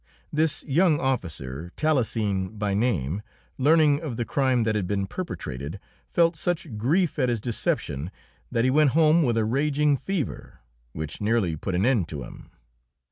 This 0.33 0.63
young 0.63 0.99
officer, 0.99 1.71
Talesin 1.75 2.57
by 2.57 2.73
name, 2.73 3.21
learning 3.59 4.01
of 4.01 4.17
the 4.17 4.25
crime 4.25 4.63
that 4.63 4.73
had 4.73 4.87
been 4.87 5.05
perpetrated, 5.05 5.79
felt 6.07 6.35
such 6.35 6.75
grief 6.75 7.19
at 7.19 7.29
his 7.29 7.39
deception 7.39 8.09
that 8.51 8.63
he 8.65 8.71
went 8.71 8.89
home 8.97 9.21
with 9.21 9.37
a 9.37 9.45
raging 9.45 9.95
fever, 9.97 10.61
which 10.93 11.21
nearly 11.21 11.55
put 11.55 11.75
an 11.75 11.85
end 11.85 12.07
to 12.07 12.23
him. 12.23 12.49